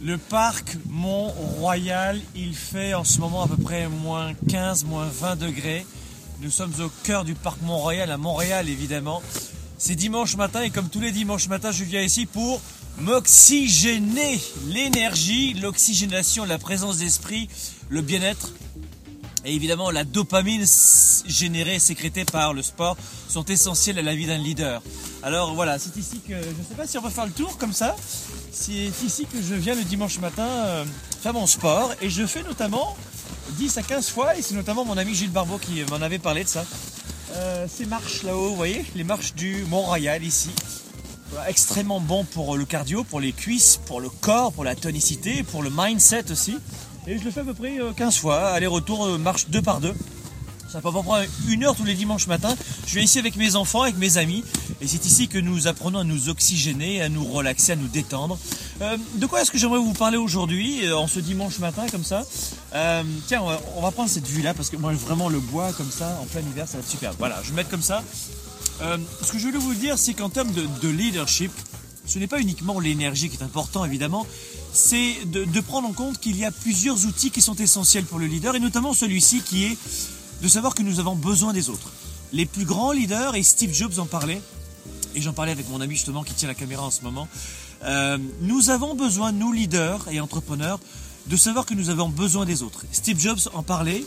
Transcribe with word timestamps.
Le 0.00 0.16
parc 0.16 0.76
Mont-Royal, 0.88 2.20
il 2.36 2.54
fait 2.54 2.94
en 2.94 3.02
ce 3.02 3.18
moment 3.18 3.42
à 3.42 3.48
peu 3.48 3.56
près 3.56 3.88
moins 3.88 4.32
15, 4.48 4.84
moins 4.84 5.08
20 5.08 5.36
degrés. 5.36 5.84
Nous 6.40 6.50
sommes 6.50 6.72
au 6.80 6.88
cœur 7.02 7.24
du 7.24 7.34
parc 7.34 7.60
Mont-Royal, 7.62 8.10
à 8.10 8.16
Montréal 8.16 8.68
évidemment. 8.68 9.22
C'est 9.76 9.96
dimanche 9.96 10.36
matin 10.36 10.62
et 10.62 10.70
comme 10.70 10.88
tous 10.88 11.00
les 11.00 11.10
dimanches 11.10 11.48
matins, 11.48 11.72
je 11.72 11.82
viens 11.82 12.02
ici 12.02 12.26
pour 12.26 12.60
m'oxygéner. 13.00 14.40
L'énergie, 14.68 15.54
l'oxygénation, 15.54 16.44
la 16.44 16.58
présence 16.58 16.98
d'esprit, 16.98 17.48
le 17.88 18.00
bien-être 18.00 18.52
et 19.44 19.54
évidemment 19.54 19.90
la 19.90 20.04
dopamine 20.04 20.64
générée, 21.26 21.78
sécrétée 21.78 22.24
par 22.24 22.52
le 22.52 22.62
sport 22.62 22.96
sont 23.28 23.44
essentielles 23.46 23.98
à 23.98 24.02
la 24.02 24.14
vie 24.14 24.26
d'un 24.26 24.38
leader. 24.38 24.82
Alors 25.22 25.54
voilà, 25.54 25.78
c'est 25.78 25.96
ici 25.96 26.20
que, 26.20 26.34
je 26.34 26.48
ne 26.48 26.64
sais 26.68 26.74
pas 26.76 26.86
si 26.86 26.96
on 26.96 27.00
va 27.00 27.10
faire 27.10 27.26
le 27.26 27.32
tour 27.32 27.58
comme 27.58 27.72
ça, 27.72 27.96
c'est 28.52 28.72
ici 28.72 29.26
que 29.26 29.42
je 29.42 29.54
viens 29.54 29.74
le 29.74 29.82
dimanche 29.82 30.20
matin 30.20 30.46
euh, 30.46 30.84
faire 31.20 31.34
mon 31.34 31.46
sport 31.46 31.92
et 32.00 32.08
je 32.08 32.24
fais 32.24 32.44
notamment 32.44 32.96
10 33.58 33.78
à 33.78 33.82
15 33.82 34.08
fois, 34.10 34.36
et 34.36 34.42
c'est 34.42 34.54
notamment 34.54 34.84
mon 34.84 34.96
ami 34.96 35.14
Gilles 35.14 35.32
Barbeau 35.32 35.58
qui 35.58 35.82
m'en 35.90 36.00
avait 36.02 36.20
parlé 36.20 36.44
de 36.44 36.48
ça, 36.48 36.64
euh, 37.34 37.66
ces 37.68 37.86
marches 37.86 38.22
là-haut, 38.22 38.50
vous 38.50 38.56
voyez, 38.56 38.84
les 38.94 39.02
marches 39.02 39.34
du 39.34 39.64
Mont-Royal 39.64 40.22
ici. 40.22 40.50
extrêmement 41.48 42.00
bon 42.00 42.24
pour 42.24 42.56
le 42.56 42.64
cardio, 42.64 43.02
pour 43.02 43.18
les 43.18 43.32
cuisses, 43.32 43.80
pour 43.86 44.00
le 44.00 44.10
corps, 44.10 44.52
pour 44.52 44.62
la 44.62 44.76
tonicité, 44.76 45.42
pour 45.42 45.64
le 45.64 45.70
mindset 45.74 46.30
aussi. 46.30 46.58
Et 47.08 47.18
je 47.18 47.24
le 47.24 47.32
fais 47.32 47.40
à 47.40 47.44
peu 47.44 47.54
près 47.54 47.76
15 47.96 48.16
euh, 48.16 48.20
fois, 48.20 48.48
aller-retour, 48.50 49.18
marche 49.18 49.48
deux 49.48 49.62
par 49.62 49.80
deux. 49.80 49.94
Ça 50.68 50.82
peut 50.82 50.90
prendre 50.90 51.24
une 51.48 51.64
heure 51.64 51.74
tous 51.74 51.84
les 51.84 51.94
dimanches 51.94 52.26
matin. 52.26 52.54
Je 52.86 52.94
viens 52.94 53.02
ici 53.02 53.18
avec 53.18 53.36
mes 53.36 53.56
enfants, 53.56 53.82
avec 53.82 53.96
mes 53.96 54.18
amis. 54.18 54.44
Et 54.80 54.86
c'est 54.86 55.04
ici 55.04 55.28
que 55.28 55.38
nous 55.38 55.66
apprenons 55.66 55.98
à 55.98 56.04
nous 56.04 56.28
oxygéner, 56.28 57.02
à 57.02 57.08
nous 57.08 57.24
relaxer, 57.24 57.72
à 57.72 57.76
nous 57.76 57.88
détendre. 57.88 58.38
Euh, 58.80 58.96
de 59.16 59.26
quoi 59.26 59.42
est-ce 59.42 59.50
que 59.50 59.58
j'aimerais 59.58 59.78
vous 59.78 59.92
parler 59.92 60.16
aujourd'hui, 60.16 60.90
en 60.92 61.08
ce 61.08 61.18
dimanche 61.18 61.58
matin, 61.58 61.86
comme 61.90 62.04
ça 62.04 62.24
Tiens, 63.26 63.42
on 63.76 63.80
va, 63.80 63.90
prendre 63.90 64.08
cette 64.08 64.26
vue-là, 64.26 64.54
parce 64.54 64.70
que 64.70 64.76
moi, 64.76 64.92
vraiment, 64.92 65.28
le 65.28 65.40
bois, 65.40 65.72
comme 65.72 65.90
ça, 65.90 66.18
en 66.22 66.26
plein 66.26 66.40
hiver, 66.40 66.66
ça 66.68 66.74
va 66.74 66.80
être 66.80 66.90
super. 66.90 67.12
Voilà, 67.18 67.40
je 67.42 67.50
vais 67.50 67.56
mettre 67.56 67.70
comme 67.70 67.82
ça. 67.82 68.04
ce 68.80 69.32
que 69.32 69.38
je 69.38 69.46
voulais 69.46 69.58
vous 69.58 69.74
dire, 69.74 69.98
c'est 69.98 70.14
qu'en 70.14 70.28
termes 70.28 70.52
de 70.52 70.88
leadership, 70.88 71.50
ce 72.08 72.18
n'est 72.18 72.26
pas 72.26 72.40
uniquement 72.40 72.80
l'énergie 72.80 73.28
qui 73.28 73.36
est 73.36 73.44
important 73.44 73.84
évidemment, 73.84 74.26
c'est 74.72 75.16
de, 75.26 75.60
prendre 75.60 75.88
en 75.88 75.92
compte 75.92 76.18
qu'il 76.18 76.36
y 76.36 76.44
a 76.44 76.50
plusieurs 76.50 77.04
outils 77.06 77.30
qui 77.30 77.42
sont 77.42 77.54
essentiels 77.54 78.04
pour 78.04 78.18
le 78.18 78.26
leader, 78.26 78.54
et 78.56 78.60
notamment 78.60 78.94
celui-ci 78.94 79.42
qui 79.42 79.64
est 79.64 79.78
de 80.42 80.48
savoir 80.48 80.74
que 80.74 80.82
nous 80.82 81.00
avons 81.00 81.14
besoin 81.14 81.52
des 81.52 81.68
autres. 81.68 81.90
Les 82.32 82.46
plus 82.46 82.64
grands 82.64 82.92
leaders, 82.92 83.34
et 83.34 83.42
Steve 83.42 83.74
Jobs 83.74 83.98
en 83.98 84.06
parlait, 84.06 84.40
et 85.14 85.20
j'en 85.20 85.32
parlais 85.32 85.52
avec 85.52 85.68
mon 85.68 85.80
ami 85.80 85.94
justement 85.94 86.22
qui 86.22 86.34
tient 86.34 86.48
la 86.48 86.54
caméra 86.54 86.84
en 86.84 86.90
ce 86.90 87.02
moment, 87.02 87.28
euh, 87.84 88.18
nous 88.40 88.70
avons 88.70 88.94
besoin, 88.94 89.32
nous 89.32 89.52
leaders 89.52 90.06
et 90.10 90.20
entrepreneurs, 90.20 90.80
de 91.26 91.36
savoir 91.36 91.66
que 91.66 91.74
nous 91.74 91.90
avons 91.90 92.08
besoin 92.08 92.46
des 92.46 92.62
autres. 92.62 92.84
Steve 92.90 93.20
Jobs 93.20 93.50
en 93.52 93.62
parlait, 93.62 94.02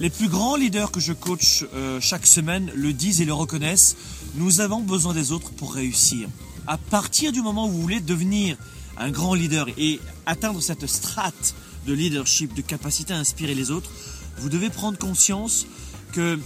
les 0.00 0.10
plus 0.10 0.28
grands 0.28 0.56
leaders 0.56 0.90
que 0.90 1.00
je 1.00 1.12
coach 1.12 1.64
euh, 1.74 2.00
chaque 2.00 2.26
semaine 2.26 2.70
le 2.74 2.92
disent 2.92 3.20
et 3.20 3.24
le 3.24 3.32
reconnaissent, 3.32 3.96
nous 4.34 4.60
avons 4.60 4.80
besoin 4.80 5.14
des 5.14 5.30
autres 5.30 5.50
pour 5.52 5.74
réussir. 5.74 6.28
À 6.66 6.76
partir 6.76 7.30
du 7.30 7.42
moment 7.42 7.66
où 7.66 7.70
vous 7.70 7.80
voulez 7.80 8.00
devenir 8.00 8.56
un 8.96 9.10
grand 9.10 9.34
leader 9.34 9.66
et 9.78 10.00
atteindre 10.26 10.60
cette 10.60 10.86
strate 10.86 11.54
de 11.86 11.92
leadership, 11.92 12.54
de 12.54 12.62
capacité 12.62 13.12
à 13.12 13.18
inspirer 13.18 13.54
les 13.54 13.70
autres, 13.70 13.90
vous 14.38 14.48
devez 14.48 14.70
prendre 14.70 14.98
conscience 14.98 15.66
que 16.12 16.38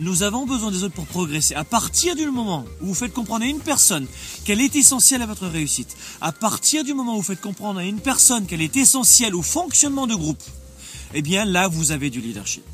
nous 0.00 0.22
avons 0.22 0.46
besoin 0.46 0.70
des 0.70 0.82
autres 0.82 0.94
pour 0.94 1.06
progresser. 1.06 1.54
À 1.54 1.64
partir 1.64 2.16
du 2.16 2.26
moment 2.30 2.64
où 2.80 2.86
vous 2.86 2.94
faites 2.94 3.12
comprendre 3.12 3.44
à 3.44 3.48
une 3.48 3.60
personne 3.60 4.06
qu'elle 4.44 4.60
est 4.60 4.74
essentielle 4.74 5.20
à 5.20 5.26
votre 5.26 5.46
réussite, 5.46 5.94
à 6.22 6.32
partir 6.32 6.84
du 6.84 6.94
moment 6.94 7.12
où 7.12 7.16
vous 7.18 7.22
faites 7.22 7.40
comprendre 7.40 7.80
à 7.80 7.84
une 7.84 8.00
personne 8.00 8.46
qu'elle 8.46 8.62
est 8.62 8.76
essentielle 8.76 9.34
au 9.34 9.42
fonctionnement 9.42 10.06
de 10.06 10.14
groupe, 10.14 10.42
eh 11.12 11.20
bien 11.20 11.44
là, 11.44 11.68
vous 11.68 11.92
avez 11.92 12.08
du 12.08 12.20
leadership. 12.20 12.64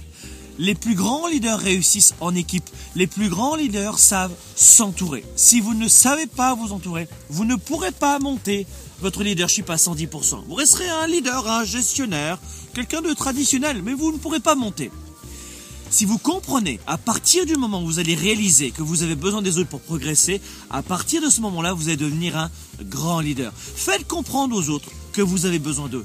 Les 0.58 0.74
plus 0.74 0.94
grands 0.94 1.26
leaders 1.26 1.58
réussissent 1.58 2.14
en 2.20 2.34
équipe. 2.34 2.64
Les 2.94 3.06
plus 3.06 3.28
grands 3.28 3.56
leaders 3.56 3.98
savent 3.98 4.32
s'entourer. 4.54 5.24
Si 5.34 5.60
vous 5.60 5.74
ne 5.74 5.88
savez 5.88 6.26
pas 6.26 6.54
vous 6.54 6.72
entourer, 6.72 7.08
vous 7.28 7.44
ne 7.44 7.56
pourrez 7.56 7.92
pas 7.92 8.18
monter 8.20 8.66
votre 9.00 9.22
leadership 9.22 9.68
à 9.68 9.76
110%. 9.76 10.44
Vous 10.46 10.54
resterez 10.54 10.88
un 10.88 11.06
leader, 11.06 11.46
un 11.50 11.64
gestionnaire, 11.64 12.38
quelqu'un 12.72 13.02
de 13.02 13.12
traditionnel, 13.12 13.82
mais 13.82 13.92
vous 13.92 14.12
ne 14.12 14.16
pourrez 14.16 14.40
pas 14.40 14.54
monter. 14.54 14.90
Si 15.88 16.04
vous 16.04 16.18
comprenez, 16.18 16.80
à 16.86 16.98
partir 16.98 17.46
du 17.46 17.56
moment 17.56 17.82
où 17.82 17.86
vous 17.86 17.98
allez 17.98 18.14
réaliser 18.14 18.70
que 18.72 18.82
vous 18.82 19.02
avez 19.02 19.14
besoin 19.14 19.40
des 19.40 19.58
autres 19.58 19.68
pour 19.68 19.80
progresser, 19.80 20.40
à 20.68 20.82
partir 20.82 21.22
de 21.22 21.30
ce 21.30 21.40
moment-là, 21.42 21.72
vous 21.72 21.88
allez 21.88 21.96
devenir 21.96 22.36
un 22.36 22.50
grand 22.82 23.20
leader. 23.20 23.52
Faites 23.54 24.06
comprendre 24.06 24.56
aux 24.56 24.68
autres 24.68 24.90
que 25.12 25.22
vous 25.22 25.46
avez 25.46 25.58
besoin 25.58 25.88
d'eux. 25.88 26.04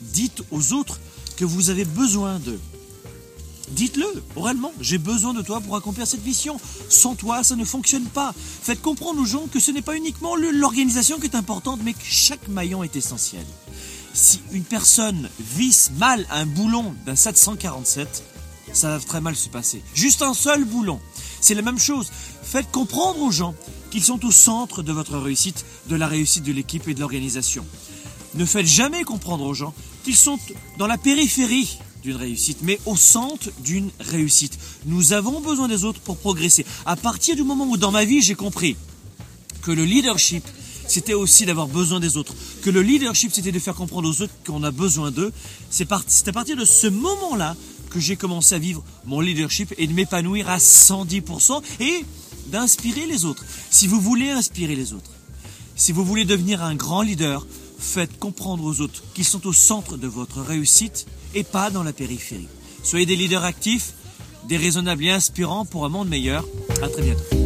Dites 0.00 0.42
aux 0.50 0.72
autres 0.72 0.98
que 1.36 1.44
vous 1.44 1.70
avez 1.70 1.84
besoin 1.84 2.38
d'eux. 2.40 2.60
Dites-le 3.70 4.06
oralement, 4.34 4.72
j'ai 4.80 4.98
besoin 4.98 5.32
de 5.32 5.42
toi 5.42 5.60
pour 5.60 5.76
accomplir 5.76 6.06
cette 6.06 6.26
mission. 6.26 6.60
Sans 6.88 7.14
toi, 7.14 7.44
ça 7.44 7.54
ne 7.54 7.64
fonctionne 7.64 8.06
pas. 8.06 8.34
Faites 8.36 8.82
comprendre 8.82 9.20
aux 9.20 9.26
gens 9.26 9.46
que 9.46 9.60
ce 9.60 9.70
n'est 9.70 9.80
pas 9.80 9.96
uniquement 9.96 10.34
l'organisation 10.34 11.20
qui 11.20 11.26
est 11.26 11.36
importante, 11.36 11.80
mais 11.84 11.92
que 11.92 12.02
chaque 12.02 12.48
maillon 12.48 12.82
est 12.82 12.96
essentiel. 12.96 13.46
Si 14.12 14.40
une 14.50 14.64
personne 14.64 15.28
visse 15.38 15.92
mal 15.98 16.26
un 16.30 16.46
boulon 16.46 16.94
d'un 17.06 17.14
747, 17.14 18.24
ça 18.72 18.90
va 18.90 19.00
très 19.00 19.20
mal 19.20 19.36
se 19.36 19.48
passer. 19.48 19.82
Juste 19.94 20.22
un 20.22 20.34
seul 20.34 20.64
boulon. 20.64 21.00
C'est 21.40 21.54
la 21.54 21.62
même 21.62 21.78
chose. 21.78 22.10
Faites 22.42 22.70
comprendre 22.70 23.20
aux 23.20 23.30
gens 23.30 23.54
qu'ils 23.90 24.04
sont 24.04 24.24
au 24.24 24.30
centre 24.30 24.82
de 24.82 24.92
votre 24.92 25.18
réussite, 25.18 25.64
de 25.88 25.96
la 25.96 26.06
réussite 26.06 26.44
de 26.44 26.52
l'équipe 26.52 26.86
et 26.88 26.94
de 26.94 27.00
l'organisation. 27.00 27.66
Ne 28.34 28.44
faites 28.44 28.66
jamais 28.66 29.02
comprendre 29.02 29.44
aux 29.44 29.54
gens 29.54 29.74
qu'ils 30.04 30.16
sont 30.16 30.38
dans 30.78 30.86
la 30.86 30.98
périphérie 30.98 31.78
d'une 32.02 32.16
réussite, 32.16 32.58
mais 32.62 32.78
au 32.86 32.96
centre 32.96 33.50
d'une 33.62 33.90
réussite. 33.98 34.58
Nous 34.86 35.12
avons 35.12 35.40
besoin 35.40 35.68
des 35.68 35.84
autres 35.84 36.00
pour 36.00 36.16
progresser. 36.16 36.64
À 36.86 36.96
partir 36.96 37.36
du 37.36 37.42
moment 37.42 37.66
où 37.66 37.76
dans 37.76 37.90
ma 37.90 38.04
vie 38.04 38.22
j'ai 38.22 38.34
compris 38.34 38.76
que 39.62 39.70
le 39.70 39.84
leadership, 39.84 40.44
c'était 40.86 41.14
aussi 41.14 41.44
d'avoir 41.44 41.68
besoin 41.68 42.00
des 42.00 42.16
autres, 42.16 42.34
que 42.62 42.70
le 42.70 42.82
leadership, 42.82 43.32
c'était 43.32 43.52
de 43.52 43.58
faire 43.58 43.74
comprendre 43.74 44.08
aux 44.08 44.22
autres 44.22 44.32
qu'on 44.46 44.62
a 44.62 44.70
besoin 44.70 45.10
d'eux, 45.10 45.32
c'est 45.70 45.90
à 45.92 46.32
partir 46.32 46.56
de 46.56 46.64
ce 46.64 46.86
moment-là 46.86 47.56
que 47.90 48.00
j'ai 48.00 48.16
commencé 48.16 48.54
à 48.54 48.58
vivre 48.58 48.82
mon 49.04 49.20
leadership 49.20 49.74
et 49.76 49.86
de 49.86 49.92
m'épanouir 49.92 50.48
à 50.48 50.58
110% 50.58 51.62
et 51.80 52.04
d'inspirer 52.46 53.06
les 53.06 53.24
autres. 53.24 53.44
Si 53.70 53.86
vous 53.86 54.00
voulez 54.00 54.30
inspirer 54.30 54.74
les 54.74 54.92
autres, 54.92 55.10
si 55.76 55.92
vous 55.92 56.04
voulez 56.04 56.24
devenir 56.24 56.62
un 56.62 56.74
grand 56.74 57.02
leader, 57.02 57.46
faites 57.78 58.18
comprendre 58.18 58.64
aux 58.64 58.80
autres 58.80 59.02
qu'ils 59.14 59.24
sont 59.24 59.46
au 59.46 59.52
centre 59.52 59.96
de 59.96 60.06
votre 60.06 60.40
réussite 60.40 61.06
et 61.34 61.44
pas 61.44 61.70
dans 61.70 61.82
la 61.82 61.92
périphérie. 61.92 62.48
Soyez 62.82 63.06
des 63.06 63.16
leaders 63.16 63.44
actifs, 63.44 63.94
des 64.48 64.56
raisonnables 64.56 65.04
et 65.04 65.10
inspirants 65.10 65.64
pour 65.64 65.84
un 65.84 65.88
monde 65.88 66.08
meilleur. 66.08 66.46
À 66.82 66.88
très 66.88 67.02
bientôt. 67.02 67.39